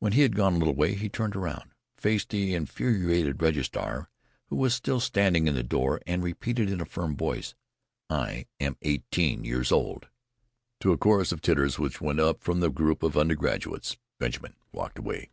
[0.00, 4.10] When he had gone a little way he turned around, faced the infuriated registrar,
[4.48, 7.54] who was still standing in the door way, and repeated in a firm voice:
[8.08, 10.08] "I am eighteen years old."
[10.80, 14.98] To a chorus of titters which went up from the group of undergraduates, Benjamin walked
[14.98, 15.30] away.